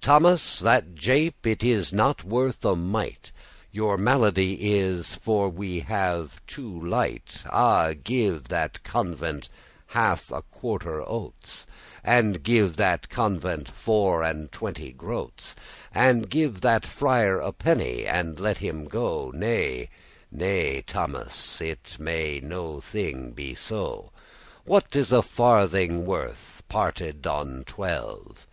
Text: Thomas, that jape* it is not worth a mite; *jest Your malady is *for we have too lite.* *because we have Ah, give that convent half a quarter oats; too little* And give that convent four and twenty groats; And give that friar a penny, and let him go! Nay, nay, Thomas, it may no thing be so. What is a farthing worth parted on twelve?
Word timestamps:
Thomas, 0.00 0.60
that 0.60 0.94
jape* 0.94 1.46
it 1.46 1.62
is 1.62 1.92
not 1.92 2.24
worth 2.24 2.64
a 2.64 2.74
mite; 2.74 3.32
*jest 3.34 3.34
Your 3.70 3.98
malady 3.98 4.72
is 4.78 5.14
*for 5.16 5.50
we 5.50 5.80
have 5.80 6.40
too 6.46 6.70
lite.* 6.80 7.40
*because 7.42 7.44
we 7.44 7.50
have 7.50 7.52
Ah, 7.52 7.92
give 8.02 8.48
that 8.48 8.82
convent 8.82 9.50
half 9.88 10.30
a 10.32 10.40
quarter 10.40 11.02
oats; 11.06 11.66
too 11.66 11.72
little* 12.10 12.16
And 12.18 12.42
give 12.42 12.76
that 12.76 13.10
convent 13.10 13.68
four 13.68 14.22
and 14.22 14.50
twenty 14.50 14.90
groats; 14.90 15.54
And 15.92 16.30
give 16.30 16.62
that 16.62 16.86
friar 16.86 17.38
a 17.38 17.52
penny, 17.52 18.06
and 18.06 18.40
let 18.40 18.56
him 18.56 18.86
go! 18.86 19.30
Nay, 19.34 19.90
nay, 20.32 20.80
Thomas, 20.80 21.60
it 21.60 21.98
may 22.00 22.40
no 22.40 22.80
thing 22.80 23.32
be 23.32 23.54
so. 23.54 24.12
What 24.64 24.96
is 24.96 25.12
a 25.12 25.20
farthing 25.20 26.06
worth 26.06 26.62
parted 26.70 27.26
on 27.26 27.64
twelve? 27.66 28.46